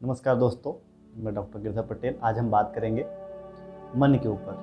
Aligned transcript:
नमस्कार 0.00 0.36
दोस्तों, 0.36 0.72
मैं 1.24 1.34
डॉक्टर 1.34 1.60
गिरधर 1.60 1.82
पटेल। 1.82 2.14
आज 2.22 2.38
हम 2.38 2.50
बात 2.50 2.72
करेंगे 2.74 3.04
मन 3.96 4.18
के 4.22 4.28
ऊपर, 4.28 4.56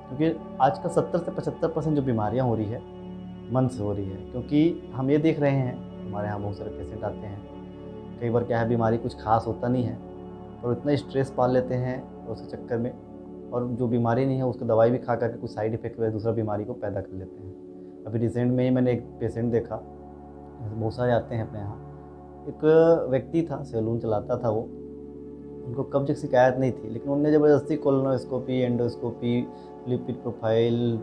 क्योंकि 0.00 0.56
आज 0.60 0.78
का 0.78 0.88
70 0.90 1.18
से 1.18 1.30
75 1.30 1.72
परसेंट 1.74 1.96
जो 1.96 2.02
बीमारियाँ 2.02 2.46
हो 2.46 2.54
रही 2.54 2.66
है, 2.66 2.78
मन 3.52 3.68
से 3.68 3.82
हो 3.82 3.92
रही 3.92 4.10
है, 4.10 4.16
क्योंकि 4.30 4.90
हम 4.94 5.10
ये 5.10 5.18
देख 5.18 5.40
रहे 5.40 5.50
हैं, 5.50 5.74
हमारे 6.04 6.28
यहाँ 6.28 6.40
बहुत 6.42 6.58
सारे 6.58 6.70
पेशेंट 6.70 7.04
आते 7.04 7.26
हैं, 7.26 8.18
कई 8.20 8.30
बार 8.30 8.44
क्या 8.44 8.60
है, 8.60 8.68
बीमारी 8.68 8.98
कुछ 8.98 9.20
खास 9.22 9.46
होता 9.46 9.68
नहीं 9.68 9.84
है 9.84 9.96
और 10.64 10.72
इतना 10.72 10.96
स्ट्रेस 10.96 11.34
पाल 11.36 11.52
लेते 11.52 11.74
हैं 11.76 12.26
उसके 12.26 12.56
चक्कर 12.56 12.78
में, 12.78 12.90
और 13.50 13.68
जो 13.70 13.88
बीमारी 13.88 14.26
नहीं 14.26 14.36
है, 14.36 14.44
उसको 14.44 14.64
दवाई 14.64 14.90
भी 14.90 14.98
खा 14.98 15.16
करके 15.16 15.40
कुछ 15.40 15.54
साइड 15.54 15.74
इफ़ेक्ट 15.74 16.00
वजह 16.00 16.10
दूसरा 16.10 16.32
बीमारी 16.32 16.64
को 16.64 16.74
पैदा 16.76 17.00
कर 17.00 17.12
लेते 17.14 17.42
हैं। 17.42 18.04
अभी 18.06 18.18
रिसेंट 18.18 18.52
में 18.52 18.64
ही 18.64 18.70
मैंने 18.70 18.92
एक 18.92 19.02
पेशेंट 19.20 19.52
देखा, 19.52 19.76
बहुत 19.76 20.94
सारे 20.94 21.12
आते 21.12 21.34
हैं 21.34 21.48
अपने 21.48 21.60
यहाँ 21.60 21.87
एक 22.48 22.64
व्यक्ति 23.10 23.42
था, 23.42 23.62
सैलून 23.62 23.98
चलाता 23.98 24.36
था 24.36 24.50
वो। 24.50 24.60
उनको 25.66 25.82
कब्ज 25.82 26.06
की 26.06 26.14
शिकायत 26.14 26.56
नहीं 26.56 26.72
थी, 26.72 26.90
लेकिन 26.90 27.12
उनने 27.12 27.32
ज़बरदस्ती 27.32 27.76
colonoscopy, 27.76 28.60
endoscopy, 28.60 29.48
lipid 29.88 30.22
profile, 30.22 30.98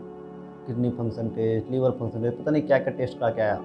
kidney 0.66 0.90
function 0.90 1.28
test, 1.28 1.70
liver 1.70 1.90
function 1.90 2.22
test, 2.22 2.38
पता 2.38 2.50
नहीं 2.50 2.62
क्या 2.62 2.78
क्या 2.78 2.92
टेस्ट 2.92 3.18
करा 3.18 3.30
के 3.30 3.40
आया। 3.40 3.56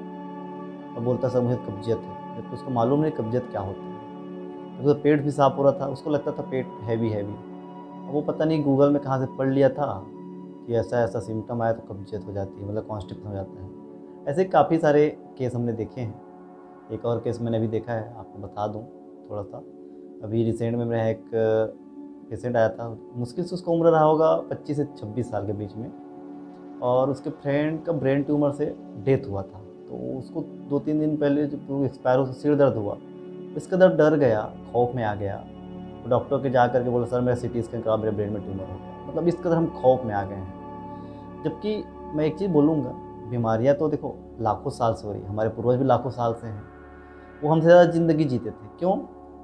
और 0.95 1.03
बोलता 1.03 1.27
सर 1.27 1.41
मुझे 1.41 1.55
कब्जियत 1.55 1.97
है। 1.97 2.37
जबकि 2.37 2.53
उसको 2.53 2.71
मालूम 2.71 3.01
नहीं 3.01 3.11
कब्जियत 3.11 3.43
क्या 3.51 3.61
होती 3.61 3.79
है। 3.79 4.83
तो 4.83 4.93
पेट 4.93 5.21
भी 5.21 5.31
साफ़ 5.31 5.53
हो 5.53 5.63
रहा 5.63 5.71
था, 5.71 5.87
उसको 5.87 6.09
लगता 6.09 6.31
था 6.31 6.41
पेट 6.41 6.67
हैवी 6.81 7.09
हैवी 7.09 7.33
अब 7.33 8.13
वो 8.13 8.21
पता 8.21 8.45
नहीं 8.45 8.63
गूगल 8.63 8.89
में 8.89 9.01
कहाँ 9.01 9.19
से 9.19 9.37
पढ़ 9.37 9.49
लिया 9.49 9.69
था 9.69 10.03
कि 10.67 10.73
ऐसा 10.73 11.03
ऐसा 11.03 11.19
सिम्टम 11.19 11.61
आया 11.61 11.73
तो 11.73 11.93
कब्जियत 11.93 12.25
हो 12.25 12.33
जाती 12.33 12.61
है 12.61 12.69
मतलब 12.69 12.85
कॉन्स्टिपेशन 12.85 13.27
हो 13.27 13.33
जाता 13.33 13.63
है। 13.63 13.69
ऐसे 14.27 14.43
काफ़ी 14.45 14.77
सारे 14.77 15.17
केस 15.37 15.55
हमने 15.55 15.73
देखे 15.73 16.01
हैं। 16.01 16.30
एक 16.91 17.05
और 17.05 17.19
केस 17.19 17.41
मैंने 17.41 17.57
अभी 17.57 17.67
देखा 17.67 17.93
है, 17.93 18.13
आपको 18.17 18.39
बता 18.39 18.67
दूँ 18.67 18.83
थोड़ा 19.29 19.41
सा 19.43 19.57
अभी 20.23 20.43
रिसेंट 20.43 20.77
में 20.77 20.85
मेरा 20.85 21.05
एक 21.05 21.29
पेशेंट 22.29 22.55
आया 22.57 22.69
था, 22.69 22.97
मुश्किल 23.15 23.45
से 23.45 23.55
उसका 23.55 23.71
उम्र 23.71 23.89
रहा 23.89 24.03
होगा 24.03 24.35
25 24.49 24.77
से 24.77 24.85
26 24.97 25.29
साल 25.31 25.45
के 25.45 25.53
बीच 25.53 25.75
में 25.75 25.91
और 26.83 27.09
उसके 27.09 27.29
फ्रेंड 27.29 27.83
का 27.83 27.91
ब्रेन 27.93 28.23
ट्यूमर 28.23 28.51
से 28.51 28.65
डेथ 29.05 29.29
हुआ 29.29 29.41
था। 29.41 29.59
तो 29.87 30.17
उसको 30.17 30.41
दो 30.69 30.79
तीन 30.79 30.99
दिन 30.99 31.15
पहले 31.17 31.45
जो 31.45 31.83
एक्सपायर 31.85 32.19
हो 32.19 32.25
सिर 32.25 32.55
दर्द 32.55 32.75
हुआ, 32.75 32.97
इसका 33.57 33.77
दर्द 33.77 33.97
डर 33.97 34.15
गया, 34.17 34.41
खौफ 34.73 34.95
में 34.95 35.03
आ 35.03 35.13
गया। 35.15 35.35
तो 36.03 36.09
डॉक्टर 36.09 36.37
के 36.37 36.49
जा 36.49 36.67
करके 36.67 36.89
बोला, 36.89 37.05
सर, 37.05 37.21
मेरा 37.21 37.35
सी 37.35 37.47
टी 37.47 37.61
स्कैन 37.61 37.81
करा 37.81 37.97
मेरे 37.97 38.11
ब्रेन 38.11 38.33
में 38.33 38.41
ट्यूमर 38.43 38.59
हो 38.61 38.77
गया। 38.77 39.07
मतलब 39.07 39.27
इस 39.27 39.35
कदर 39.35 39.55
हम 39.55 39.67
खौफ 39.81 40.05
में 40.05 40.13
आ 40.13 40.23
गए 40.23 40.35
हैं। 40.35 41.43
जबकि 41.43 41.83
मैं 42.15 42.25
एक 42.25 42.37
चीज़ 42.37 42.51
बोलूँगा 42.51 42.93
बीमारियाँ 43.31 43.75
तो 43.75 43.87
देखो 43.87 44.15
लाखों 44.41 44.71
साल 44.71 44.93
से 44.93 45.07
हो 45.07 45.13
रही 45.13 45.23
हमारे 45.23 45.49
पूर्वज 45.49 45.77
भी 45.77 45.85
लाखों 45.85 46.09
साल 46.09 46.33
से 46.33 46.47
हैं। 46.47 46.63
वो 47.43 47.51
हमसे 47.51 47.65
ज़्यादा 47.65 47.91
ज़िंदगी 47.91 48.25
जीते 48.25 48.49
थे। 48.49 48.67
क्यों? 48.79 48.95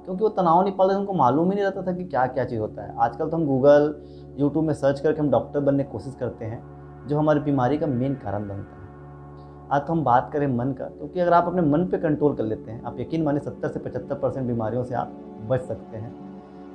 क्योंकि 0.04 0.22
वो 0.24 0.28
तनाव 0.28 0.62
नहीं 0.62 0.72
पालते 0.72 0.94
उनको 0.94 1.12
मालूम 1.12 1.50
ही 1.50 1.54
नहीं 1.54 1.64
रहता 1.64 1.82
था 1.82 1.92
कि 1.92 2.04
क्या 2.04 2.26
क्या 2.26 2.44
चीज़ 2.44 2.60
होता 2.60 2.82
है। 2.82 2.94
आजकल 2.96 3.28
तो 3.28 3.36
हम 3.36 3.46
गूगल 3.46 3.94
यूट्यूब 4.38 4.64
में 4.64 4.74
सर्च 4.74 5.00
करके 5.00 5.20
हम 5.20 5.30
डॉक्टर 5.30 5.60
बनने 5.60 5.84
की 5.84 5.90
कोशिश 5.92 6.14
करते 6.14 6.44
हैं, 6.44 6.62
जो 7.08 7.18
हमारी 7.18 7.40
बीमारी 7.40 7.78
का 7.78 7.86
मेन 7.86 8.14
कारण 8.14 8.48
बनता 8.48 8.74
है। 8.74 8.86
आज 9.72 9.86
तो 9.86 9.92
हम 9.92 10.04
बात 10.04 10.30
करें 10.32 10.46
मन 10.48 10.72
का 10.72 10.84
क्योंकि 10.84 11.14
तो 11.14 11.22
अगर 11.22 11.32
आप 11.32 11.46
अपने 11.46 11.62
मन 11.62 11.84
पे 11.84 11.98
कंट्रोल 11.98 12.34
कर 12.34 12.44
लेते 12.44 12.70
हैं, 12.70 12.82
आप 12.82 13.00
यकीन 13.00 13.22
माने 13.22 13.40
सत्तर 13.40 13.68
से 13.68 13.80
पचहत्तर 13.80 14.14
परसेंट 14.14 14.46
बीमारियों 14.46 14.84
से 14.84 14.94
आप 14.94 15.12
बच 15.48 15.60
सकते 15.60 15.96
हैं। 15.96 16.12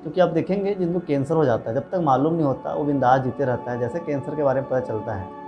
क्योंकि 0.02 0.22
आप 0.22 0.30
देखेंगे 0.30 0.74
जिनको 0.76 1.00
कैंसर 1.00 1.36
हो 1.36 1.46
जाता 1.46 1.70
है, 1.70 1.76
जब 1.76 1.90
तक 1.92 2.00
मालूम 2.04 2.34
नहीं 2.34 2.46
होता, 2.46 2.74
वो 2.74 2.84
बिंदास 2.84 3.22
जीते 3.22 3.46
रहता 3.46 3.72
है। 3.72 3.80
जैसे 3.80 4.00
कैंसर 4.00 4.36
के 4.36 4.44
बारे 4.44 4.62
में 4.62 4.70
पता 4.70 4.80
चलता 4.80 5.14
है 5.14 5.43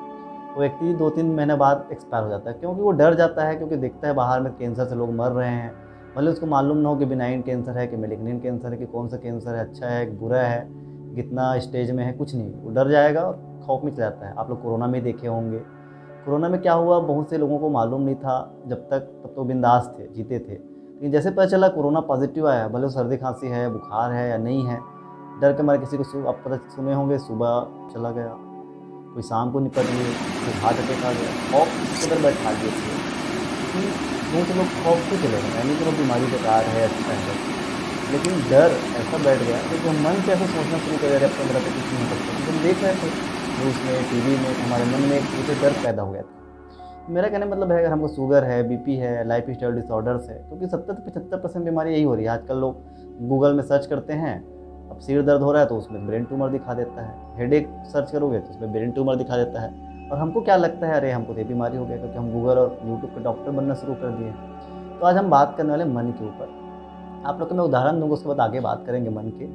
वो 0.56 0.62
व्यक्ति 0.62 0.94
दो 0.94 1.10
तीन 1.10 1.36
महीने 1.36 1.56
बाद 1.56 1.88
एक्सपायर 1.92 2.24
हो 2.24 2.30
जाता 2.30 2.50
है, 2.50 2.58
क्योंकि 2.60 2.82
वो 2.82 2.92
डर 2.92 3.14
जाता 3.14 3.44
है, 3.44 3.56
क्योंकि 3.56 3.78
देखता 3.78 4.08
है 4.08 4.14
बाहर 4.14 4.42
में 4.42 4.54
कैंसर 4.54 4.86
से 4.86 4.96
लोग 4.96 5.14
मर 5.14 5.32
रहे 5.32 5.50
हैं। 5.50 5.74
भले 6.18 6.32
उसको 6.32 6.46
मालूम 6.46 6.78
ना 6.78 6.90
हो 6.90 6.96
कि 6.96 7.06
बिनाइन 7.06 7.42
कैंसर 7.42 7.72
है, 7.72 7.88
कि 7.88 7.96
मेलिग्नेंट 7.96 8.44
कैंसर 8.44 8.72
है, 8.72 8.78
कि 8.78 8.86
कौन 8.86 9.08
सा 9.08 9.18
कैंसर 9.18 9.56
है 9.56 9.60
अच्छा 9.60 9.88
है, 9.88 10.18
बुरा 10.18 10.42
है, 10.42 10.68
कितना 11.16 11.60
स्टेज 11.60 11.92
में 11.92 12.06
है, 12.06 12.14
कुछ 12.14 12.36
नहीं। 12.36 12.54
वो 12.54 12.70
डर 12.70 12.90
जाएगा 12.90 13.22
और 13.22 13.64
खौफ 13.68 13.84
में 13.84 13.92
चला 13.92 14.06
जाता 14.06 14.28
है। 14.28 14.34
आप 14.38 14.50
लोग 14.50 14.64
कोरोना 14.64 14.88
में 14.88 15.04
देखे 15.04 15.28
होंगे। 15.28 15.58
कोरोना 16.26 16.50
में 16.50 16.62
क्या 16.62 16.74
हुआ? 16.74 17.00
बहुत 17.00 17.30
से 17.30 17.38
लोगों 17.38 17.60
को 17.60 17.70
मालूम 17.70 18.02
नहीं 18.02 18.16
था 18.16 18.56
जब 18.68 18.78
तक, 18.78 19.00
तब 19.00 19.34
तो 19.36 19.44
बिंदास 19.44 19.96
थे, 20.00 20.08
जीते 20.08 20.40
थे। 20.40 20.54
लेकिन 20.54 21.12
जैसे 21.12 21.32
पता 21.32 21.46
चला 21.46 21.68
कोरोना 21.68 22.00
पॉजिटिव 22.00 22.48
आया, 22.48 22.68
भले 22.68 22.90
सर्दी 22.90 23.18
खांसी 23.18 23.48
है, 23.48 23.72
बुखार 23.72 24.12
है 24.12 24.30
या 24.30 24.38
नहीं 24.38 24.66
है, 24.66 24.80
डर 25.42 25.54
के 25.54 25.64
मारे 25.64 25.80
किसी 25.80 25.98
को 25.98 26.28
आप 26.28 26.42
पता 26.46 26.56
सुने 26.56 26.94
होंगे, 26.94 27.18
सुबह 27.18 27.68
चला 27.94 28.12
गया। 28.12 28.45
कोई 29.16 29.24
शाम 29.24 29.52
को 29.52 29.60
निकल 29.62 29.86
लिए 29.90 30.08
कोई 30.38 30.54
हार्ट 30.62 30.78
अटैक 30.78 31.04
आ 31.06 31.12
गया, 31.18 31.34
खौफ 31.52 31.70
किधर 32.00 32.22
बैठा 32.24 32.52
दिए 32.54 32.72
थे 32.72 32.94
बहुत 34.26 34.50
लोग 34.58 34.68
खौफ 34.80 35.06
से 35.10 35.18
चले 35.18 35.38
गए, 35.38 35.52
यानी 35.58 35.76
कि 35.76 35.84
वो 35.86 35.92
बीमारी 36.00 36.32
का 36.32 36.40
कार 36.46 36.64
है 36.70 36.88
है। 37.10 37.36
लेकिन 38.08 38.34
डर 38.50 38.74
ऐसा 38.96 39.18
बैठ 39.20 39.40
गया 39.42 39.58
क्योंकि 39.60 39.88
हम 39.88 40.04
मन 40.06 40.22
से 40.26 40.32
ऐसा 40.32 40.46
सोचना 40.48 40.80
शुरू 40.80 40.98
कर 40.98 41.08
दिया 41.08 41.30
अब 41.30 41.48
मेरा 41.48 41.60
तो 41.60 41.72
कुछ 41.76 41.86
नहीं 41.94 42.08
सकता। 42.10 42.30
हम 42.48 42.62
देख 42.64 42.84
रहे 42.84 42.96
थे 42.96 43.08
न्यूज़ 43.58 43.80
में 43.86 43.96
टी 44.10 44.20
वी 44.20 44.36
में, 44.38 44.52
हमारे 44.56 44.86
मन 44.86 45.08
में 45.10 45.18
एक 45.18 45.62
डर 45.62 45.74
पैदा 45.84 46.02
हो 46.02 46.12
गया 46.12 46.22
था। 46.22 47.14
मेरा 47.14 47.28
कहने 47.28 47.46
मतलब 47.46 47.72
है, 47.72 47.80
अगर 47.80 47.92
हमको 47.92 48.08
शुगर 48.10 48.44
है, 48.44 48.62
बीपी 48.70 48.96
है 48.98 49.28
लाइफ 49.28 49.50
स्टाइल 49.50 49.76
डिसऑर्डर्स 49.76 50.30
है, 50.30 50.38
क्योंकि 50.40 50.68
सत्तर 50.68 50.94
से 50.94 51.10
पचहत्तर 51.10 51.38
परसेंट 51.38 51.66
बीमारी 51.66 51.94
यही 51.94 52.04
हो 52.04 52.16
रही 52.16 52.26
है। 52.26 52.32
आजकल 52.32 52.58
लोग 52.58 53.28
गूगल 53.30 53.54
में 53.54 53.64
सर्च 53.64 53.86
करते 53.86 54.14
हैं, 54.16 54.36
अब 54.92 55.00
सिर 55.00 55.22
दर्द 55.24 55.42
हो 55.42 55.52
रहा 55.52 55.62
है 55.62 55.68
तो 55.68 55.78
उसमें 55.78 56.06
ब्रेन 56.08 56.26
ट्यूमर 56.26 56.50
दिखा 56.52 56.74
देता 56.74 57.06
है। 57.06 57.25
हेडेक 57.36 57.70
सर्च 57.86 58.12
करोगे 58.12 58.40
तो 58.40 58.50
उसमें 58.50 58.72
ब्रेन 58.72 58.92
ट्यूमर 58.92 59.16
दिखा 59.16 59.38
देता 59.38 59.62
है। 59.62 60.10
और 60.10 60.18
हमको 60.18 60.42
क्या 60.42 60.56
लगता 60.56 60.88
है? 60.88 60.94
अरे, 60.94 61.12
हमको 61.12 61.34
तो 61.34 61.40
ये 61.40 61.46
बीमारी 61.46 61.78
हो 61.78 61.86
गया 61.86 61.98
क्योंकि 61.98 62.18
हम 62.18 62.32
गूगल 62.34 62.58
और 62.58 62.78
यूट्यूब 62.84 63.12
पे 63.12 63.24
डॉक्टर 63.24 63.52
बनना 63.52 63.74
शुरू 63.74 63.94
कर 63.94 64.12
दिए 64.12 64.32
तो 65.00 65.06
आज 65.06 65.16
हम 65.18 65.30
बात 65.30 65.56
करने 65.58 65.70
वाले 65.70 65.86
मन 65.86 66.12
के 66.12 66.26
ऊपर। 66.26 66.54
आप 67.26 67.40
लोग 67.40 67.50
को 67.50 67.56
मैं 67.56 67.64
उदाहरण 67.64 68.00
दूँगा, 68.00 68.14
उसके 68.14 68.28
बाद 68.28 68.40
आगे 68.40 68.60
बात 68.60 68.84
करेंगे 68.86 69.10
मन 69.10 69.32
के। 69.36 69.46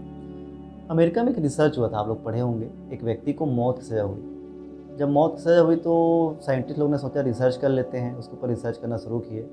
अमेरिका 0.90 1.22
में 1.22 1.30
एक 1.32 1.38
रिसर्च 1.38 1.78
हुआ 1.78 1.88
था, 1.88 1.98
आप 1.98 2.08
लोग 2.08 2.24
पढ़े 2.24 2.40
होंगे। 2.40 2.70
एक 2.92 3.02
व्यक्ति 3.04 3.32
को 3.32 3.46
मौत 3.46 3.78
की 3.78 3.84
सज़ा 3.84 4.02
हुई। 4.02 4.96
जब 4.98 5.08
मौत 5.08 5.34
की 5.36 5.42
सज़ा 5.42 5.60
हुई 5.60 5.76
तो 5.76 6.38
साइंटिस्ट 6.42 6.78
लोग 6.78 6.90
ने 6.90 6.98
सोचा 6.98 7.20
रिसर्च 7.20 7.56
कर 7.56 7.68
लेते 7.68 7.98
हैं, 7.98 8.14
उसके 8.14 8.36
ऊपर 8.36 8.48
रिसर्च 8.48 8.76
करना 8.76 8.96
शुरू 8.96 9.18
किए। 9.18 9.48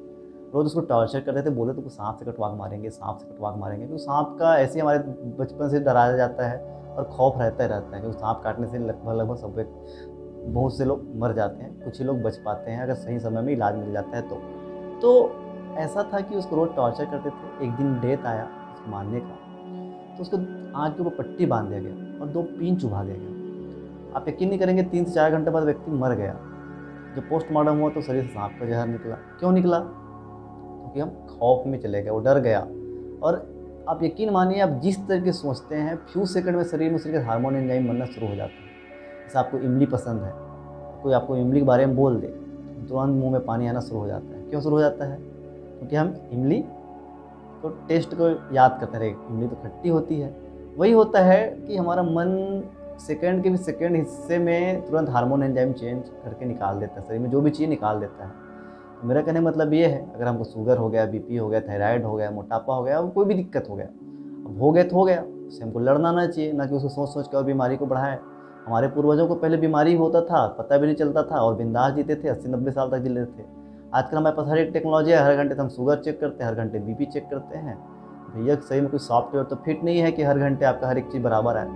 रोज़ 0.54 0.66
उसको 0.66 0.82
टॉर्चर 0.82 1.20
कर 1.20 1.34
रहे 1.34 1.44
थे, 1.44 1.50
बोले 1.50 1.74
तो 1.74 1.90
सांप 1.90 2.18
से 2.18 2.26
कटवाक 2.26 2.58
मारेंगे, 2.58 2.90
सांप 2.90 3.18
से 3.18 3.34
कटवाक 3.34 3.56
मारेंगे। 3.58 3.86
क्योंकि 3.86 4.04
सांप 4.04 4.36
का 4.40 4.58
ऐसे 4.60 4.80
हमारे 4.80 5.00
बचपन 5.40 5.70
से 5.70 5.80
डराया 5.80 6.18
जाता 6.18 6.48
है। 6.48 6.77
और 6.98 7.04
खौफ 7.06 7.38
रहता 7.38 7.64
ही 7.64 7.70
रहता 7.70 7.96
है 7.96 8.02
क्योंकि 8.02 8.18
सांप 8.20 8.42
काटने 8.44 8.68
से 8.68 8.78
लगभग 8.80 9.14
लगभग 9.14 9.36
सब 9.36 9.66
बहुत 10.48 10.78
से 10.78 10.86
लोग 10.86 11.04
मर 11.16 11.34
जाते 11.34 11.64
हैं, 11.64 11.84
कुछ 11.84 12.00
ही 12.00 12.06
लोग 12.06 12.22
बच 12.22 12.38
पाते 12.38 12.72
हैं, 12.72 12.82
अगर 12.82 12.94
सही 12.96 13.20
समय 13.20 13.42
में 13.42 13.54
इलाज 13.54 13.76
मिल 13.76 13.92
जाता 13.94 14.18
है 14.18 14.22
तो। 14.30 14.36
तो 15.02 15.32
ऐसा 15.78 16.04
था 16.14 16.20
कि 16.20 16.36
उसको 16.36 16.56
रोज़ 16.56 16.70
टॉर्चर 16.70 17.06
करते 17.06 17.30
थे, 17.30 17.66
एक 17.66 17.72
दिन 17.72 18.00
डेथ 18.00 18.26
आया 18.26 18.44
उसको 18.44 18.92
मारने 18.92 19.20
का 19.20 19.36
तो 20.18 20.22
उसको 20.22 20.38
आँख 20.78 20.96
के 20.96 21.02
ऊपर 21.04 21.16
पट्टी 21.16 21.46
बाँध 21.46 21.68
दिया 21.70 21.80
गया 21.80 22.22
और 22.22 22.28
दो 22.28 22.42
पीन 22.44 22.76
चुभा 22.76 23.04
दिया 23.04 23.16
गया। 23.18 24.16
आप 24.18 24.28
यकीन 24.28 24.50
नहीं 24.50 24.60
करेंगे, 24.60 24.84
तीन 24.84 25.04
से 25.06 25.12
चार 25.12 25.32
घंटे 25.32 25.52
बाद 25.52 25.64
व्यक्ति 25.64 25.92
मर 25.92 26.16
गया। 26.16 26.34
जब 27.16 27.30
पोस्टमार्टम 27.30 27.80
हुआ 27.80 27.90
तो 27.90 28.02
शरीर 28.02 28.24
से 28.24 28.30
सांप 28.30 28.58
का 28.60 28.66
जहर 28.66 28.88
निकला। 28.88 29.16
क्यों 29.40 29.52
निकला? 29.52 29.80
क्योंकि 29.80 31.00
हम 31.00 31.10
खौफ 31.30 31.68
में 31.68 31.80
चले 31.80 32.02
गए, 32.04 32.10
वो 32.10 32.20
डर 32.20 32.40
गया 32.40 32.60
और 33.24 33.57
आप 33.90 34.04
यकीन 34.04 34.30
मानिए, 34.30 34.60
आप 34.60 34.70
जिस 34.70 34.98
तरह 35.08 35.22
के 35.22 35.32
सोचते 35.32 35.76
हैं 35.76 35.96
फ्यू 36.06 36.26
सेकंड 36.26 36.56
में 36.56 36.64
शरीर 36.64 36.92
में 36.92 36.98
शरीर 36.98 37.22
हार्मोन 37.22 37.56
एंजाइम 37.56 37.88
बनना 37.88 38.06
शुरू 38.06 38.28
हो 38.28 38.36
जाता 38.36 38.54
है। 38.54 39.24
जैसे 39.24 39.40
आपको 39.40 39.58
इमली 39.58 39.86
पसंद 39.86 40.24
है, 40.24 40.32
कोई 41.04 41.14
आपको 41.14 41.38
इमली 41.38 41.60
के 41.60 41.66
बारे 41.66 41.86
में 41.86 41.96
बोल 41.96 42.20
दे 42.20 42.28
तुरंत 42.28 43.16
मुँह 43.16 43.32
में 43.32 43.46
पानी 43.46 43.68
आना 43.68 43.80
शुरू 43.80 44.00
हो 44.00 44.08
जाता 44.08 44.38
है। 44.38 44.42
क्यों 44.50 44.62
शुरू 44.62 44.76
हो 44.76 44.82
जाता 44.82 45.06
है? 45.06 45.18
क्योंकि 45.18 45.96
हम 45.96 46.14
इमली 46.32 46.64
को 47.62 47.70
टेस्ट 47.88 48.14
को 48.14 48.56
याद 48.56 48.78
करते 48.80 48.98
रहे 48.98 49.10
इमली 49.10 49.48
तो 49.48 49.56
खट्टी 49.56 49.90
होती 49.90 50.20
है। 50.20 50.36
वही 50.78 50.92
होता 50.92 51.22
है 51.22 51.48
कि 51.68 51.78
हमारा 51.78 52.04
मन 52.04 52.64
सेकेंड 53.00 53.44
के 53.44 53.50
भी 53.50 53.58
सेकेंड 53.58 53.96
हिस्से 53.96 54.38
में 54.38 54.86
तुरंत 54.86 55.10
हार्मोन 55.10 55.44
एंजाइम 55.44 55.74
चेंज 55.74 56.04
करके 56.24 56.46
निकाल 56.46 56.80
देता 56.80 57.02
है, 57.02 57.08
शरीर 57.08 57.20
में 57.22 57.30
जो 57.30 57.42
भी 57.42 57.50
चीज़ 57.50 57.70
निकाल 57.70 58.00
देता 58.00 58.26
है। 58.26 58.47
तो 59.02 59.08
मेरा 59.08 59.22
कहने 59.22 59.40
मतलब 59.40 59.74
ये 59.74 59.86
है, 59.86 60.14
अगर 60.16 60.28
हमको 60.28 60.44
शुगर 60.44 60.78
हो 60.78 60.90
गया 60.90 61.06
बीपी 61.06 61.38
हो 61.38 61.48
गया 61.50 61.62
थायराइड 61.62 62.06
हो 62.06 62.16
गया, 62.16 62.32
मोटापा 62.32 62.76
हो 62.76 62.84
गया 62.84 63.02
कोई 63.02 63.26
भी 63.26 63.34
दिक्कत 63.34 63.68
हो 63.70 63.76
गया। 63.76 63.86
अब 63.86 64.58
हो 64.62 64.72
गया 64.72 64.84
तो 64.84 64.96
हो 64.96 65.04
गया 65.04 65.22
उससे 65.48 65.64
हमको 65.64 65.80
लड़ना 65.80 66.12
ना 66.12 66.26
चाहिए, 66.28 66.52
ना 66.54 66.66
कि 66.66 66.76
उसको 66.76 66.90
सोच 66.90 67.10
सोच 67.10 67.28
के 67.28 67.38
और 67.38 67.44
बीमारी 67.44 67.78
को 67.78 67.86
बढ़ाए। 67.86 68.18
हमारे 68.66 68.88
पूर्वजों 68.88 69.28
को 69.28 69.36
पहले 69.36 69.58
बीमारी 69.58 69.96
होता 69.96 70.22
था, 70.22 70.48
पता 70.48 70.78
भी 70.78 70.86
नहीं 70.86 70.96
चलता 70.96 71.24
था 71.24 71.42
और 71.42 71.56
बिंदास 71.56 71.94
जीते 71.94 72.16
थे, 72.16 72.30
अस्सी 72.30 72.50
नब्बे 72.50 72.72
साल 72.72 72.90
तक 72.90 72.98
जी 72.98 73.10
लेते 73.10 73.44
थे। 73.44 73.46
आजकल 73.94 74.18
हमारे 74.18 74.36
पास 74.36 74.48
हर 74.48 74.58
एक 74.58 74.72
टेक्नोलॉजी 74.74 75.12
है, 75.12 75.18
हर 75.18 75.36
घंटे 75.36 75.56
हम 75.56 75.70
शुगर 75.70 75.96
चेक 75.96 76.20
करते 76.20 76.44
हैं, 76.44 76.52
हर 76.52 76.58
घंटे 76.58 76.80
बीपी 76.80 77.06
चेक 77.06 77.30
करते 77.30 77.58
हैं। 77.58 77.78
भैया, 78.36 78.56
सही 78.56 78.82
में 78.82 78.90
कोई 78.90 79.00
सॉफ्टवेयर 79.00 79.46
तो 79.46 79.56
फिट 79.56 79.84
नहीं 79.84 80.00
है 80.00 80.12
कि 80.12 80.24
हर 80.24 80.40
घंटे 80.40 80.66
आपका 80.66 80.88
हर 80.88 80.98
एक 80.98 81.12
चीज़ 81.12 81.24
बराबर 81.24 81.58
आए। 81.58 81.68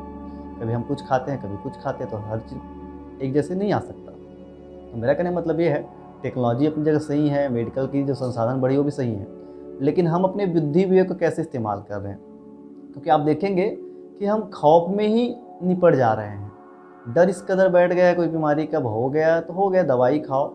कभी 0.61 0.73
हम 0.73 0.81
कुछ 0.81 1.05
खाते 1.07 1.31
हैं, 1.31 1.41
कभी 1.41 1.57
कुछ 1.57 1.81
खाते 1.83 2.03
हैं 2.03 2.11
तो 2.11 2.17
हर 2.17 2.39
चीज़ 2.39 3.23
एक 3.23 3.33
जैसे 3.33 3.55
नहीं 3.55 3.73
आ 3.73 3.79
सकता। 3.79 4.11
तो 4.91 4.97
मेरा 4.97 5.13
कहने 5.13 5.31
मतलब 5.31 5.59
ये 5.59 5.69
है 5.69 6.00
टेक्नोलॉजी 6.23 6.67
अपनी 6.67 6.83
जगह 6.83 6.97
सही 6.97 7.27
है, 7.27 7.49
मेडिकल 7.49 7.87
की 7.87 8.03
जो 8.03 8.13
संसाधन 8.13 8.61
बढ़ी 8.61 8.77
वो 8.77 8.83
भी 8.83 8.91
सही 8.91 9.13
है। 9.13 9.27
लेकिन 9.81 10.07
हम 10.07 10.23
अपने 10.23 10.45
बुद्धि 10.45 10.83
विवेक 10.85 11.07
को 11.07 11.15
कैसे 11.15 11.41
इस्तेमाल 11.41 11.83
कर 11.89 11.97
रहे 11.97 12.11
हैं? 12.11 12.19
क्योंकि 12.93 13.09
आप 13.09 13.19
देखेंगे 13.19 13.67
कि 14.19 14.25
हम 14.25 14.41
खौफ 14.53 14.89
में 14.89 15.07
ही 15.07 15.35
निपट 15.63 15.95
जा 15.95 16.13
रहे 16.13 16.27
हैं। 16.27 16.51
डर 17.07 17.29
इस 17.29 17.41
कदर 17.41 17.69
बैठ 17.69 17.93
गया 17.93 18.13
कोई 18.13 18.27
बीमारी 18.27 18.65
कब 18.65 18.85
हो 18.85 19.09
गया 19.09 19.39
तो 19.41 19.53
हो 19.53 19.69
गया, 19.69 19.83
दवाई 19.83 20.19
खाओ। 20.19 20.53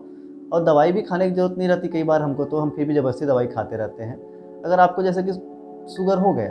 और 0.53 0.63
दवाई 0.63 0.91
भी 0.91 1.01
खाने 1.01 1.29
की 1.29 1.35
ज़रूरत 1.35 1.57
नहीं 1.57 1.67
रहती 1.67 1.87
कई 1.87 2.03
बार 2.03 2.21
हमको 2.21 2.45
तो 2.45 2.57
हम 2.57 2.69
फिर 2.69 2.87
भी 2.87 2.93
ज़बरदस्ती 2.93 3.25
दवाई 3.25 3.47
खाते 3.47 3.77
रहते 3.77 4.03
हैं। 4.03 4.61
अगर 4.63 4.79
आपको 4.79 5.03
जैसे 5.03 5.23
कि 5.23 5.33
शुगर 5.95 6.17
हो 6.17 6.33
गया 6.33 6.49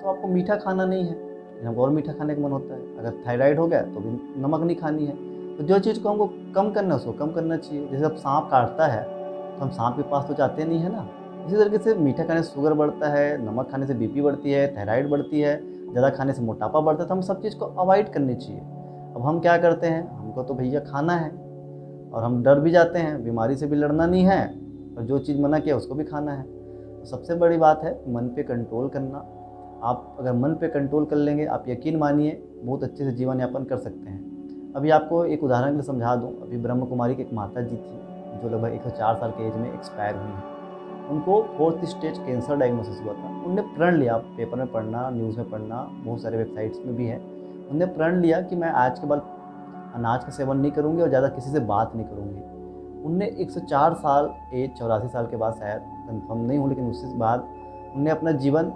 तो 0.00 0.08
आपको 0.08 0.28
मीठा 0.28 0.56
खाना 0.56 0.84
नहीं 0.84 1.04
है। 1.04 1.66
हमको 1.66 1.82
और 1.82 1.90
मीठा 1.90 2.12
खाने 2.12 2.34
का 2.34 2.42
मन 2.42 2.50
होता 2.50 2.74
है। 2.74 2.98
अगर 2.98 3.22
थायराइड 3.26 3.58
हो 3.58 3.66
गया 3.66 3.82
तो 3.82 4.00
भी 4.00 4.40
नमक 4.42 4.60
नहीं 4.60 4.76
खानी 4.76 5.06
है। 5.06 5.14
तो 5.60 5.64
जो 5.64 5.78
चीज़ 5.78 5.98
को 6.02 6.08
हमको 6.08 6.26
कम 6.54 6.70
करना 6.70 6.88
है, 6.88 6.96
उसको 6.96 7.12
कम 7.14 7.30
करना 7.30 7.56
चाहिए। 7.56 7.88
जैसे 7.88 8.04
अब 8.04 8.14
सांप 8.16 8.46
काटता 8.50 8.86
है 8.86 9.02
तो 9.02 9.62
हम 9.62 9.70
सांप 9.70 9.96
के 9.96 10.02
पास 10.10 10.24
तो 10.28 10.34
जाते 10.34 10.64
नहीं, 10.64 10.78
है 10.78 10.92
ना? 10.92 11.06
इसी 11.46 11.56
तरीके 11.56 11.78
से 11.78 11.94
मीठा 11.96 12.24
खाने 12.24 12.42
से 12.42 12.50
शुगर 12.50 12.74
बढ़ता 12.74 13.08
है, 13.08 13.44
नमक 13.44 13.70
खाने 13.70 13.86
से 13.86 13.94
बीपी 13.94 14.22
बढ़ती 14.22 14.52
है, 14.52 14.66
थायराइड 14.76 15.10
बढ़ती 15.10 15.40
है, 15.40 15.54
ज़्यादा 15.90 16.10
खाने 16.10 16.32
से 16.32 16.42
मोटापा 16.42 16.80
बढ़ता 16.80 17.02
है 17.02 17.08
तो 17.08 17.14
हम 17.14 17.20
सब 17.20 17.42
चीज़ 17.42 17.56
को 17.56 17.64
अवॉइड 17.64 18.08
करनी 18.12 18.34
चाहिए। 18.34 18.60
अब 18.60 19.22
हम 19.24 19.40
क्या 19.40 19.56
करते 19.58 19.86
हैं? 19.86 20.08
हमको 20.10 20.42
तो 20.42 20.54
भैया 20.54 20.80
खाना 20.80 21.16
है 21.16 21.30
और 22.10 22.24
हम 22.24 22.42
डर 22.42 22.60
भी 22.60 22.70
जाते 22.70 22.98
हैं, 22.98 23.22
बीमारी 23.24 23.56
से 23.56 23.66
भी 23.66 23.76
लड़ना 23.76 24.06
नहीं 24.06 24.24
है 24.24 24.46
और 24.96 25.02
जो 25.02 25.18
चीज़ 25.18 25.40
मना 25.42 25.58
किया 25.58 25.76
उसको 25.76 25.94
भी 25.94 26.04
खाना 26.04 26.32
है। 26.32 26.42
तो 26.42 27.04
सबसे 27.06 27.34
बड़ी 27.34 27.56
बात 27.58 27.84
है 27.84 27.92
मन 28.08 28.32
पे 28.36 28.42
कंट्रोल 28.44 28.88
करना। 28.88 29.18
आप 29.84 30.16
अगर 30.20 30.32
मन 30.32 30.54
पे 30.54 30.68
कंट्रोल 30.70 31.04
कर 31.04 31.16
लेंगे, 31.16 31.44
आप 31.44 31.68
यकीन 31.68 31.96
मानिए, 31.96 32.42
बहुत 32.64 32.82
अच्छे 32.84 33.04
से 33.04 33.12
जीवन 33.12 33.40
यापन 33.40 33.64
कर 33.64 33.76
सकते 33.76 34.10
हैं। 34.10 34.29
अभी 34.76 34.90
आपको 34.90 35.24
एक 35.24 35.42
उदाहरण 35.44 35.68
के 35.68 35.74
लिए 35.74 35.82
समझा 35.82 36.14
दूँ। 36.16 36.30
अभी 36.42 36.56
ब्रह्म 36.56 36.84
कुमारी 36.84 37.14
की 37.14 37.22
एक 37.22 37.32
माता 37.34 37.60
जी 37.60 37.76
थी, 37.76 37.98
जो 38.42 38.48
लगभग 38.48 38.72
एक 38.74 38.82
सौ 38.82 38.90
चार 38.90 39.14
साल 39.14 39.30
के 39.30 39.46
एज 39.48 39.54
में 39.54 39.72
एक्सपायर 39.72 40.16
हुई 40.16 40.26
हैं। 40.26 41.08
उनको 41.10 41.42
फोर्थ 41.56 41.84
स्टेज 41.84 42.18
कैंसर 42.18 42.56
डायग्नोसिस 42.56 43.00
हुआ 43.00 43.12
था। 43.12 43.28
उनने 43.46 43.62
प्रण 43.76 43.96
लिया 43.96 44.16
पेपर 44.36 44.58
में 44.58 44.66
पढ़ना 44.72 45.08
न्यूज़ 45.10 45.38
में 45.38 45.50
पढ़ना, 45.50 45.82
बहुत 46.04 46.22
सारे 46.22 46.36
वेबसाइट्स 46.36 46.78
में 46.86 46.94
भी 46.96 47.06
है। 47.06 47.18
उनने 47.70 47.86
प्रण 47.88 48.20
लिया 48.20 48.40
कि 48.42 48.56
मैं 48.56 48.70
आज 48.74 48.98
के 48.98 49.06
बाद 49.06 49.22
अनाज 49.94 50.24
का 50.24 50.30
सेवन 50.30 50.56
नहीं 50.56 50.72
करूँगी 50.72 51.02
और 51.02 51.08
ज़्यादा 51.08 51.28
किसी 51.28 51.50
से 51.50 51.60
बात 51.72 51.96
नहीं 51.96 52.06
करूँगी। 52.06 53.04
उनने 53.04 53.26
104 53.40 53.94
साल 53.94 54.30
एज 54.54 54.70
चौरासी 54.78 55.08
साल 55.08 55.26
के 55.26 55.36
बाद 55.36 55.54
शायद 55.54 55.82
कन्फर्म 56.08 56.40
नहीं 56.40 56.58
हूँ 56.58 56.68
लेकिन 56.68 56.90
उसके 56.90 57.16
बाद 57.18 57.48
उनने 57.96 58.10
अपना 58.10 58.32
जीवन 58.38 58.72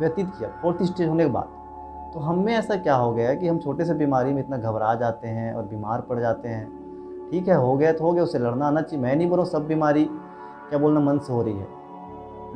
व्यतीत 0.00 0.26
किया। 0.38 0.50
फोर्थ 0.62 0.82
स्टेज 0.82 1.08
होने 1.08 1.24
के 1.24 1.30
बाद। 1.30 1.58
तो 2.14 2.20
हम 2.20 2.38
में 2.38 2.54
ऐसा 2.54 2.76
क्या 2.76 2.94
हो 2.94 3.12
गया 3.12 3.34
कि 3.34 3.48
हम 3.48 3.58
छोटे 3.58 3.84
से 3.84 3.94
बीमारी 3.94 4.32
में 4.32 4.42
इतना 4.42 4.56
घबरा 4.56 4.94
जाते 4.94 5.28
हैं 5.28 5.54
और 5.54 5.64
बीमार 5.64 6.00
पड़ 6.00 6.20
जाते 6.20 6.48
हैं? 6.48 6.80
ठीक 7.30 7.48
है, 7.48 7.56
हो 7.56 7.76
गया 7.76 7.92
तो 7.92 8.04
हो 8.04 8.12
गया 8.12 8.22
उससे 8.22 8.38
लड़ना 8.38 8.66
आना 8.66 8.80
चाहिए। 8.80 9.04
मैं 9.04 9.16
नहीं 9.16 9.28
बोल 9.28 9.44
सब 9.44 9.66
बीमारी, 9.66 10.04
क्या 10.68 10.78
बोलना, 10.78 11.00
मन 11.00 11.18
से 11.18 11.32
हो 11.32 11.42
रही 11.42 11.56
है। 11.56 11.66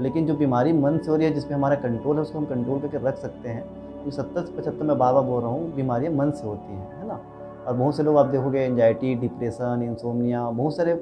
लेकिन 0.01 0.27
जो 0.27 0.35
बीमारी 0.35 0.73
मन 0.73 0.99
से 0.99 1.11
हो 1.11 1.17
रही 1.17 1.27
है, 1.27 1.33
जिसमें 1.33 1.55
हमारा 1.55 1.75
कंट्रोल 1.75 2.17
है, 2.17 2.23
उसको 2.23 2.39
हम 2.39 2.45
कंट्रोल 2.45 2.81
करके 2.81 2.97
रख 2.97 3.17
सकते 3.17 3.49
हैं। 3.49 3.65
क्योंकि 3.65 4.11
सत्तर 4.11 4.45
से 4.45 4.53
पचहत्तर 4.53 4.85
में 4.85 4.99
बार 4.99 5.15
बार 5.15 5.23
बोल 5.23 5.43
रहा 5.43 5.51
हूँ, 5.51 5.75
बीमारियाँ 5.75 6.13
मन 6.13 6.31
से 6.31 6.47
होती 6.47 6.73
हैं, 6.73 7.01
है 7.01 7.09
ना? 7.09 7.21
और 7.67 7.75
बहुत 7.75 7.97
से 7.97 8.03
लोग 8.03 8.19
आप 8.19 8.27
देखोगे 8.27 8.61
एनजाइटी 8.61 9.15
डिप्रेशन 9.15 9.83
इंसोमिया 9.85 10.51
बहुत 10.51 10.77
सारे 10.77 10.95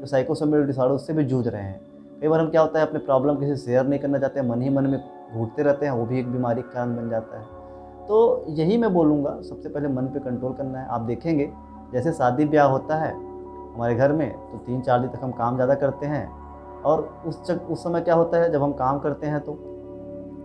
जो 0.00 0.06
साइकोसोमियल 0.06 0.64
डिसऑर्डर 0.64 0.94
उससे 0.94 1.12
भी 1.12 1.24
जूझ 1.24 1.48
रहे 1.48 1.62
हैं। 1.62 1.80
कई 2.20 2.28
बार 2.28 2.40
हम 2.40 2.50
क्या 2.50 2.60
होता 2.60 2.80
है, 2.80 2.86
अपने 2.86 2.98
प्रॉब्लम 2.98 3.36
किसी 3.36 3.56
शेयर 3.56 3.86
नहीं 3.86 4.00
करना 4.00 4.18
चाहते, 4.18 4.42
मन 4.42 4.62
ही 4.62 4.70
मन 4.70 4.84
में 4.84 5.04
घूटते 5.34 5.62
रहते 5.62 5.86
हैं, 5.86 5.92
वो 5.92 6.06
भी 6.06 6.18
एक 6.18 6.32
बीमारी 6.32 6.62
का 6.62 6.68
कारण 6.68 6.96
बन 6.96 7.10
जाता 7.10 7.38
है। 7.38 7.63
तो 8.08 8.44
यही 8.48 8.76
मैं 8.78 8.92
बोलूँगा 8.94 9.36
सबसे 9.42 9.68
पहले 9.68 9.88
मन 9.88 10.06
पे 10.06 10.20
कंट्रोल 10.20 10.52
करना 10.52 10.78
है। 10.78 10.86
आप 10.86 11.00
देखेंगे 11.02 11.50
जैसे 11.92 12.12
शादी 12.12 12.44
ब्याह 12.46 12.66
होता 12.68 12.96
है 12.96 13.12
हमारे 13.12 13.94
घर 13.94 14.12
में 14.12 14.30
तो 14.30 14.58
तीन 14.58 14.80
चार 14.80 15.00
दिन 15.00 15.08
तक 15.10 15.24
हम 15.24 15.30
काम 15.32 15.54
ज़्यादा 15.54 15.74
करते 15.76 16.06
हैं। 16.06 16.26
और 16.82 17.08
उस 17.26 17.42
चक, 17.42 17.70
उस 17.70 17.82
समय 17.84 18.00
क्या 18.00 18.14
होता 18.14 18.38
है 18.38 18.50
जब 18.52 18.62
हम 18.62 18.72
काम 18.74 18.98
करते 18.98 19.26
हैं 19.26 19.40
तो 19.40 19.52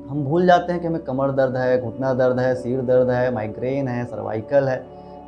हम 0.09 0.23
भूल 0.25 0.45
जाते 0.47 0.71
हैं 0.73 0.81
कि 0.81 0.87
हमें 0.87 1.03
कमर 1.03 1.31
दर्द 1.31 1.55
है 1.57 1.81
घुटना 1.81 2.13
दर्द 2.13 2.39
है 2.39 2.53
सिर 2.55 2.81
दर्द 2.81 3.09
है 3.09 3.33
माइग्रेन 3.33 3.87
है 3.87 4.05
सर्वाइकल 4.05 4.69
है 4.69 4.77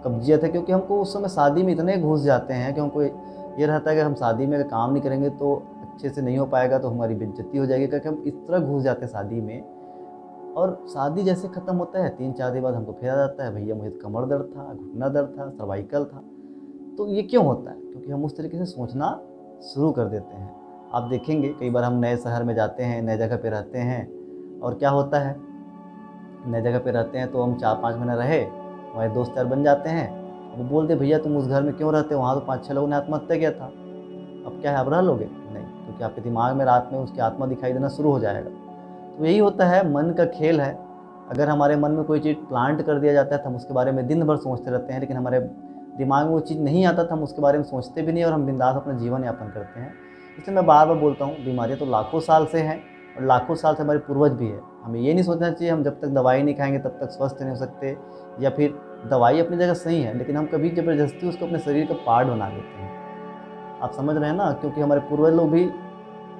कब्जियत 0.06 0.44
है 0.44 0.50
क्योंकि 0.50 0.72
हमको 0.72 1.02
उस 1.02 1.14
समय 1.14 1.30
शादी 1.30 1.64
में 1.64 1.74
इतने 1.74 1.98
घुस 1.98 2.22
जाते 2.22 2.54
हैं 2.54 2.74
कि 2.74 2.82
हमको 2.82 3.02
ये 3.02 3.66
रहता 3.66 3.90
है 3.90 3.96
कि 3.96 4.02
हम 4.02 4.14
शादी 4.14 4.46
में 4.46 4.64
काम 4.70 4.92
नहीं 4.92 5.04
करेंगे 5.04 5.30
तो 5.30 5.54
अच्छे 5.84 6.10
से 6.10 6.22
नहीं 6.22 6.38
हो 6.38 6.46
पाएगा 6.46 6.80
तो 6.80 6.90
हमारी 6.90 7.16
बेज्जती 7.16 7.58
हो 7.58 7.66
जाएगी 7.66 7.88
क्योंकि 7.88 8.10
हम 8.10 8.24
इस 8.28 8.34
तरह 8.48 8.60
घुस 8.60 8.84
जाते 8.84 9.06
हैं 9.06 9.12
शादी 9.12 9.42
में। 9.42 9.64
और 10.58 10.86
शादी 10.88 11.24
जैसे 11.24 11.48
ख़त्म 11.48 11.76
होता 11.76 12.04
है, 12.04 12.10
तीन 12.10 12.34
चार 12.34 12.52
दिन 12.52 12.64
बाद 12.64 12.74
हमको 12.74 12.94
फिर 12.94 13.10
आ 13.10 13.16
जाता 13.16 13.44
है, 13.44 13.56
भैया 13.56 13.76
मुझे 13.76 13.90
कमर 13.90 14.26
दर्द 14.26 14.42
था, 14.42 14.74
घुटना 14.74 15.10
दर्द 15.10 15.36
था 15.40 15.50
सर्वाइकल 15.50 16.06
था। 16.06 16.24
तो 16.98 17.08
ये 17.08 17.24
क्यों 17.24 17.46
होता 17.46 17.72
है? 17.72 17.78
क्योंकि 17.78 18.12
हम 18.12 18.26
उस 18.26 18.38
तरीके 18.38 18.58
से 18.58 18.66
सोचना 18.66 19.22
शुरू 19.74 19.92
कर 19.92 20.06
देते 20.06 20.36
हैं। 20.36 20.56
आप 20.94 21.04
देखेंगे, 21.04 21.50
कई 21.50 21.70
बार 21.70 21.84
हम 21.84 21.94
नए 21.94 22.18
शहर 22.18 22.44
में 22.44 22.56
जाते 22.56 22.84
हैं, 22.84 23.02
नए 23.02 23.18
जगह 23.18 23.38
पे 23.38 23.50
रहते 23.50 23.80
हैं, 23.80 24.12
और 24.60 24.74
क्या 24.74 24.90
होता 24.90 25.20
है? 25.20 25.36
नए 26.48 26.62
जगह 26.62 26.80
पे 26.80 26.92
रहते 26.92 27.18
हैं 27.18 27.32
तो 27.32 27.42
हम 27.42 27.56
चार 27.56 27.76
पाँच 27.76 27.96
महीने 27.96 28.16
रहे, 28.16 28.42
हमारे 28.94 29.10
दोस्त 29.10 29.38
यार 29.38 29.46
बन 29.46 29.64
जाते 29.64 29.90
हैं। 29.90 30.22
वो 30.58 30.64
बोलते 30.64 30.96
भैया 30.96 31.18
तुम 31.18 31.38
उस 31.38 31.48
घर 31.48 31.64
में 31.64 31.74
क्यों 31.74 31.94
रहते 31.94 32.16
हो? 32.16 32.22
वहाँ 32.22 32.40
तो 32.40 32.46
पाँच 32.46 32.66
छः 32.66 32.74
लोगों 32.74 32.88
ने 32.88 32.96
आत्महत्या 32.96 33.38
किया 33.38 33.52
था। 33.52 33.66
अब 34.46 34.58
क्या 34.62 34.72
है 34.72 34.86
अब 34.86 34.94
रह 34.94 35.02
लोगे? 35.02 35.26
नहीं, 35.26 35.66
क्योंकि 35.66 36.04
आपके 36.04 36.22
दिमाग 36.22 36.56
में, 36.56 36.66
रात 36.66 36.90
में 36.94 37.00
उसकी 37.00 37.20
आत्मा 37.20 37.46
दिखाई 37.46 37.74
देना 37.74 37.88
शुरू 37.88 38.12
हो 38.12 38.20
जाएगा। 38.20 38.50
तो 39.22 39.26
यही 39.26 39.38
होता 39.38 39.66
है, 39.66 39.82
मन 39.90 40.10
का 40.18 40.26
खेल 40.28 40.62
है। 40.62 40.72
अगर 41.32 41.50
हमारे 41.50 41.76
मन 41.76 41.92
में 41.92 42.04
कोई 42.04 42.20
चीज़ 42.20 42.38
प्लांट 42.38 42.82
कर 42.82 43.00
दिया 43.00 43.12
जाता 43.14 43.36
है 43.36 43.42
तो 43.42 43.50
हम 43.50 43.56
उसके 43.56 43.74
बारे 43.74 43.92
में 43.92 44.08
दिन 44.08 44.24
भर 44.24 44.38
सोचते 44.38 44.72
रहते 44.72 44.94
हैं, 44.94 45.00
लेकिन 45.00 45.18
हमारे 45.18 45.40
दिमाग 45.98 46.26
में 46.26 46.32
वो 46.32 46.40
चीज़ 46.40 46.60
नहीं 46.60 46.86
आता 46.86 47.04
तो 47.04 47.16
हम 47.16 47.24
उसके 47.24 47.42
बारे 47.42 47.58
में 47.58 47.64
सोचते 47.64 48.02
भी 48.02 48.12
नहीं 48.12 48.24
और 48.24 48.34
हम 48.34 48.46
बिंदास 48.46 48.76
अपना 48.76 48.94
जीवन 48.94 49.24
यापन 49.24 49.50
करते 49.50 49.80
हैं। 49.80 49.94
इसलिए 50.38 50.56
मैं 50.56 50.66
बार 50.66 50.88
बार 50.88 50.98
बोलता 50.98 51.26
हूँ, 51.26 51.36
बीमारियाँ 51.46 51.80
तो 51.80 51.86
लाखों 51.86 52.20
साल 52.20 52.46
से 52.46 52.62
हैं 52.62 52.78
और 53.18 53.26
लाखों 53.26 53.56
साल 53.56 53.76
से 53.76 53.84
हमारे 53.84 54.00
पूर्वज 54.00 54.32
भी 54.32 54.48
है। 54.48 54.60
हमें 54.84 55.00
ये 55.00 55.14
नहीं 55.14 55.24
सोचना 55.24 55.52
चाहिए, 55.52 55.72
हम 55.74 55.84
जब 55.84 56.00
तक 56.02 56.08
दवाई 56.08 56.42
नहीं 56.44 56.56
खाएँगे, 56.56 56.80
तब 56.80 56.98
तक 57.02 57.10
स्वस्थ 57.10 57.42
नहीं 57.42 57.50
हो 57.50 57.56
सकते 57.56 57.96
या 58.40 58.50
फिर 58.50 58.74
दवाई 59.12 59.40
अपनी 59.40 59.58
जगह 59.58 59.74
सही 59.76 60.02
है, 60.02 60.18
लेकिन 60.18 60.38
हम 60.38 60.46
कभी 60.46 60.70
ज़बरदस्ती 60.72 61.30
उसको 61.30 61.46
अपने 61.46 61.60
शरीर 61.60 61.86
का 61.86 61.94
पार्ट 62.08 62.28
बना 62.28 62.50
देते 62.50 62.82
हैं। 62.82 63.80
आप 63.82 63.94
समझ 63.94 64.18
रहे 64.18 64.30
हैं 64.30 64.38
ना? 64.38 64.52
क्योंकि 64.52 64.82
हमारे 64.82 65.02
पूर्वज 65.02 65.34
लोग 65.34 65.52
भी 65.52 65.70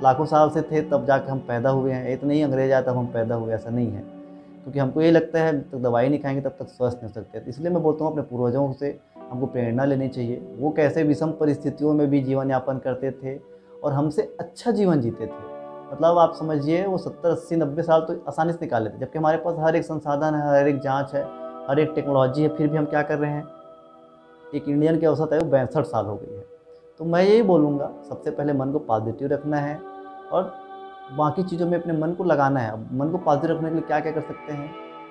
लाखों 0.04 0.26
साल 0.26 0.50
से 0.50 0.62
थे, 0.62 0.82
तब 0.82 1.06
जाकर 1.06 1.30
हम 1.30 1.40
पैदा 1.40 1.70
हुए 1.70 1.92
हैं। 1.92 2.14
इतने 2.14 2.34
ही 2.34 2.42
अंग्रेज़ 2.42 2.74
आए, 2.74 2.82
तब 2.82 2.98
हम 2.98 3.06
पैदा 3.06 3.36
हुए, 3.36 3.54
ऐसा 3.54 3.70
नहीं 3.70 3.92
है। 3.92 4.02
क्योंकि 4.64 4.80
हमको 4.80 5.02
ये 5.02 5.12
लगता 5.12 5.40
है, 5.40 5.54
जब 5.54 5.72
तक 5.72 5.78
दवाई 5.78 6.10
नहीं 6.10 6.20
खाएँगे, 6.20 6.42
तब 6.42 6.50
तक 6.50 6.68
स्वस्थ 6.68 6.98
नहीं 6.98 7.08
हो 7.08 7.14
सकते 7.14 7.50
इसलिए 7.50 7.70
मैं 7.70 7.84
बोलता 7.84 8.04
हूँ, 8.04 8.12
अपने 8.12 8.24
पूर्वजों 8.24 8.74
से 8.74 9.00
हमको 9.32 9.46
प्रेरणा 9.46 9.86
लेनी 9.86 10.08
चाहिए। 10.08 10.56
वो 10.60 10.70
कैसे 10.70 11.04
विषम 11.04 11.32
परिस्थितियों 11.32 11.94
में 11.94 12.10
भी 12.10 12.22
जीवन 12.22 12.52
यापन 12.52 12.78
करते 12.78 13.12
थे 13.12 13.40
और 13.84 13.94
हमसे 13.94 14.36
अच्छा 14.40 14.72
जीवन 14.72 15.02
जीते 15.02 15.26
थे। 15.26 15.52
मतलब 15.94 16.18
आप 16.18 16.34
समझिए, 16.36 16.86
वो 16.86 16.98
सत्तर, 16.98 17.30
अस्सी, 17.30 17.56
नब्बे 17.56 17.82
साल 17.82 18.02
तो 18.02 18.26
आसानी 18.28 18.54
से 18.54 18.60
निकाल 18.62 18.84
लेते 18.84 18.98
जबकि 18.98 19.20
हमारे 19.20 19.38
पास 19.38 19.56
हर 19.60 19.76
एक 19.76 19.84
संसाधन 19.84 20.36
है, 20.36 20.50
हर 20.50 20.68
एक 20.68 20.80
जाँच 20.80 21.14
है, 21.14 21.24
हर 21.68 21.80
एक 21.80 21.92
टेक्नोलॉजी 21.96 22.44
है, 22.44 22.50
फिर 22.50 22.68
भी 22.68 22.78
हम 22.78 22.86
क्या 22.86 23.02
कर 23.02 23.18
रहे 23.18 23.32
हैं? 23.32 23.48
एक 24.56 24.70
इंडियन 24.70 25.00
की 25.00 25.06
औसत 25.06 25.30
है, 25.34 25.40
वो 25.40 25.52
बैसठ 25.52 25.84
साल 25.84 26.06
हो 26.06 26.16
गई 26.16 26.36
है। 26.36 26.46
तो 26.98 27.06
मैं 27.06 27.24
यही 27.24 27.42
बोलूँगा, 27.42 27.92
सबसे 28.10 28.32
पहले 28.32 28.54
मन 28.54 28.72
को 28.72 28.80
पॉजिटिव 28.80 29.28
रखना 29.28 29.58
है। 29.58 29.91
और 30.32 30.54
बाकी 31.14 31.44
चीज़ों 31.44 31.68
में 31.68 31.78
अपने 31.80 31.94
मन 31.94 32.12
को 32.14 32.24
लगाना 32.24 32.60
है। 32.60 32.98
मन 32.98 33.10
को 33.10 33.18
पॉजिटिव 33.20 33.52
रखने 33.52 33.70
के 33.70 33.76
लिए 33.76 33.84
क्या 33.84 34.00
क्या 34.00 34.12
कर 34.12 34.22
सकते 34.22 34.54
हैं? 34.54 34.70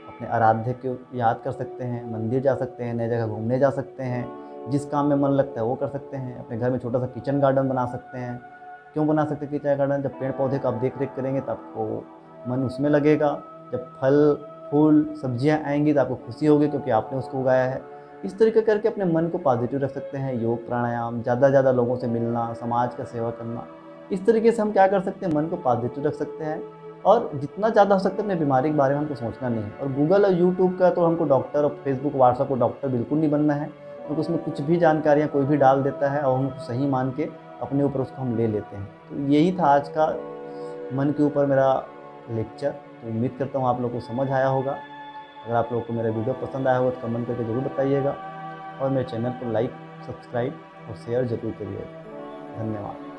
अपने 0.09 0.29
आराध्य 0.29 0.73
को 0.85 0.97
याद 1.17 1.41
कर 1.45 1.53
सकते 1.53 1.85
हैं, 1.85 2.13
मंदिर 2.13 2.43
जा 2.43 2.55
सकते 2.55 2.85
हैं 2.85 2.95
नई 2.95 3.09
जगह 3.09 3.27
घूमने 3.27 3.59
जा 3.59 3.71
सकते 3.71 4.03
हैं, 4.05 4.71
जिस 4.71 4.85
काम 4.87 5.07
में 5.07 5.17
मन 5.17 5.31
लगता 5.31 5.61
है 5.61 5.67
वो 5.67 5.75
कर 5.75 5.89
सकते 5.89 6.17
हैं, 6.17 6.39
अपने 6.39 6.59
घर 6.59 6.71
में 6.71 6.79
छोटा 6.79 6.99
सा 6.99 7.07
किचन 7.09 7.41
गार्डन 7.41 7.69
बना 7.69 7.85
सकते 7.87 8.19
हैं। 8.19 8.41
क्यों 8.93 9.07
बना 9.07 9.25
सकते 9.25 9.47
हैं 9.47 9.53
किचन 9.53 9.77
गार्डन 9.77 10.03
जब 10.03 10.19
पेड़ 10.21 10.33
पौधे 10.33 10.59
का 10.59 10.69
आप 10.69 10.75
देख 10.77 10.99
रेख 11.01 11.15
करेंगे 11.17 11.41
तो 11.41 11.53
आपको 11.53 12.05
मन 12.49 12.65
उसमें 12.65 12.91
लगेगा। 12.91 13.33
जब 13.73 13.85
फल, 14.01 14.35
फूल, 14.71 15.05
सब्ज़ियाँ 15.23 15.59
आएँगी 15.67 15.93
तो 15.93 16.01
आपको 16.01 16.15
खुशी 16.17 16.47
होगी 16.47 16.69
क्योंकि 16.69 16.91
आपने 16.91 17.19
उसको 17.19 17.39
उगाया 17.41 17.65
है। 17.65 17.81
इस 18.25 18.39
तरीके 18.39 18.61
करके 18.61 18.89
अपने 18.89 19.05
मन 19.05 19.29
को 19.29 19.39
पॉजिटिव 19.39 19.81
रख 19.81 19.91
सकते 19.91 20.19
हैं। 20.19 20.35
योग, 20.35 20.67
प्राणायाम, 20.67 21.23
ज़्यादा 21.23 21.47
से 21.47 21.51
ज़्यादा 21.51 21.73
लोगों 21.73 21.97
से 21.97 22.07
मिलना, 22.07 22.53
समाज 22.53 22.95
का 22.95 23.05
सेवा 23.05 23.31
करना। 23.31 23.67
इस 24.11 24.25
तरीके 24.27 24.53
से 24.53 24.63
हम 24.63 24.73
क्या 24.73 24.87
कर 24.87 25.01
सकते 25.03 25.27
हैं? 25.27 25.33
मन 25.35 25.47
को 25.47 25.57
पॉजिटिव 25.59 26.07
रख 26.07 26.15
सकते 26.15 26.45
हैं 26.45 26.63
और 27.03 27.31
जितना 27.35 27.69
ज़्यादा 27.71 27.95
हो 27.95 28.01
सकता 28.01 28.17
है 28.17 28.23
अपने 28.23 28.35
बीमारी 28.37 28.71
के 28.71 28.77
बारे 28.77 28.95
में 28.95 29.01
हमको 29.01 29.15
सोचना 29.17 29.49
नहीं 29.49 29.63
है। 29.63 29.71
और 29.73 29.93
गूगल 29.93 30.25
और 30.25 30.33
यूट्यूब 30.35 30.77
का 30.79 30.91
तो 30.91 31.05
हमको 31.05 31.25
डॉक्टर 31.27 31.65
और 31.65 31.77
फेसबुक 31.85 32.15
व्हाट्सअप 32.15 32.49
को 32.49 32.55
डॉक्टर 32.57 32.89
बिल्कुल 32.89 33.19
नहीं 33.19 33.31
बनना 33.31 33.55
है, 33.55 33.67
क्योंकि 33.67 34.15
तो 34.15 34.21
उसमें 34.21 34.39
कुछ 34.41 34.61
भी 34.61 34.77
जानकारियाँ 34.79 35.29
कोई 35.29 35.45
भी 35.45 35.57
डाल 35.57 35.83
देता 35.83 36.11
है 36.11 36.23
और 36.23 36.39
हम 36.39 36.49
सही 36.61 36.87
मान 36.89 37.11
के 37.11 37.29
अपने 37.63 37.85
ऊपर 37.85 38.01
उसको 38.01 38.23
हम 38.23 38.37
ले 38.37 38.47
लेते 38.47 38.77
हैं। 38.77 38.87
तो 39.09 39.17
यही 39.29 39.53
था 39.59 39.67
आज 39.67 39.89
का 39.89 40.07
मन 40.97 41.15
के 41.17 41.23
ऊपर 41.23 41.47
मेरा 41.47 41.73
लेक्चर 42.31 42.71
तो 42.71 43.09
उम्मीद 43.09 43.37
करता 43.39 43.59
हूँ 43.59 43.69
आप 43.69 43.81
लोग 43.81 43.93
को 43.93 44.01
समझ 44.03 44.29
आया 44.31 44.47
होगा। 44.49 44.73
अगर 45.47 45.55
आप 45.57 45.69
लोग 45.73 45.87
को 45.87 45.93
मेरा 45.93 46.11
वीडियो 46.11 46.35
पसंद 46.37 46.69
आया 46.69 46.79
होगा 46.79 46.91
तो 46.91 47.07
कमेंट 47.07 47.27
करके 47.27 47.45
ज़रूर 47.45 47.63
बताइएगा। 47.65 48.17
और 48.81 48.91
मेरे 48.91 49.09
चैनल 49.11 49.31
को 49.33 49.53
लाइक 49.53 49.71
सब्सक्राइब 50.07 50.61
और 50.89 50.97
शेयर 50.97 51.27
ज़रूर 51.27 51.53
करिएगा। 51.53 52.59
धन्यवाद। 52.59 53.10